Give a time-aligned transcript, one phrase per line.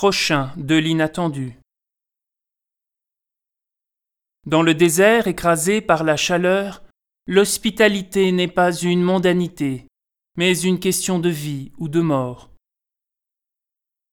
[0.00, 1.58] prochain de l'inattendu.
[4.46, 6.82] Dans le désert écrasé par la chaleur,
[7.26, 9.86] l'hospitalité n'est pas une mondanité,
[10.38, 12.48] mais une question de vie ou de mort.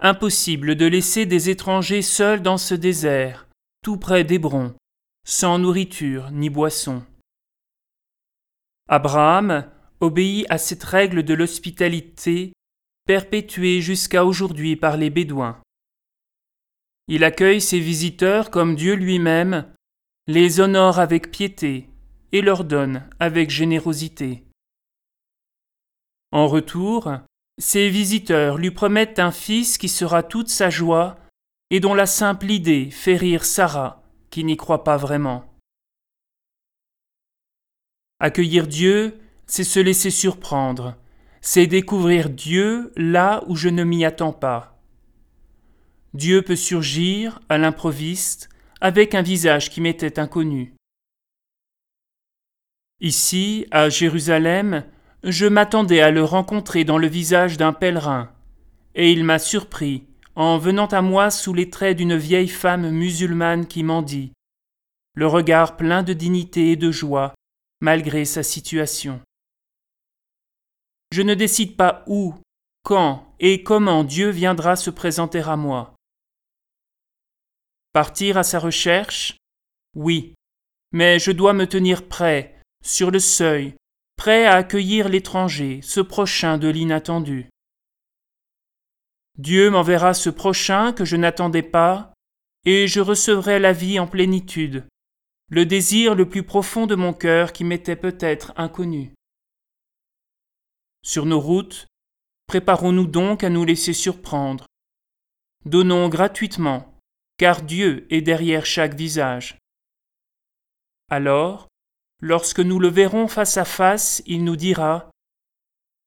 [0.00, 3.48] Impossible de laisser des étrangers seuls dans ce désert,
[3.82, 4.74] tout près d'Hébron,
[5.26, 7.02] sans nourriture ni boisson.
[8.86, 9.66] Abraham
[10.00, 12.52] obéit à cette règle de l'hospitalité
[13.06, 15.58] perpétuée jusqu'à aujourd'hui par les Bédouins.
[17.12, 19.66] Il accueille ses visiteurs comme Dieu lui-même,
[20.28, 21.90] les honore avec piété
[22.30, 24.44] et leur donne avec générosité.
[26.30, 27.10] En retour,
[27.58, 31.18] ses visiteurs lui promettent un fils qui sera toute sa joie
[31.70, 35.52] et dont la simple idée fait rire Sarah, qui n'y croit pas vraiment.
[38.20, 40.94] Accueillir Dieu, c'est se laisser surprendre,
[41.40, 44.79] c'est découvrir Dieu là où je ne m'y attends pas.
[46.12, 48.48] Dieu peut surgir, à l'improviste,
[48.80, 50.74] avec un visage qui m'était inconnu.
[53.00, 54.84] Ici, à Jérusalem,
[55.22, 58.32] je m'attendais à le rencontrer dans le visage d'un pèlerin,
[58.94, 63.66] et il m'a surpris en venant à moi sous les traits d'une vieille femme musulmane
[63.66, 64.32] qui m'en dit,
[65.14, 67.34] le regard plein de dignité et de joie,
[67.80, 69.20] malgré sa situation.
[71.12, 72.34] Je ne décide pas où,
[72.82, 75.94] quand et comment Dieu viendra se présenter à moi.
[77.92, 79.36] Partir à sa recherche?
[79.96, 80.34] Oui,
[80.92, 83.74] mais je dois me tenir prêt, sur le seuil,
[84.16, 87.48] prêt à accueillir l'étranger, ce prochain de l'inattendu.
[89.38, 92.12] Dieu m'enverra ce prochain que je n'attendais pas,
[92.64, 94.86] et je recevrai la vie en plénitude,
[95.48, 99.14] le désir le plus profond de mon cœur qui m'était peut-être inconnu.
[101.02, 101.86] Sur nos routes,
[102.46, 104.66] préparons-nous donc à nous laisser surprendre.
[105.64, 106.89] Donnons gratuitement,
[107.40, 109.56] car Dieu est derrière chaque visage.
[111.08, 111.68] Alors,
[112.20, 115.10] lorsque nous le verrons face à face, il nous dira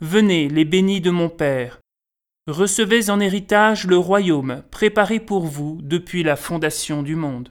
[0.00, 1.80] Venez, les bénis de mon Père,
[2.46, 7.48] recevez en héritage le royaume préparé pour vous depuis la fondation du monde.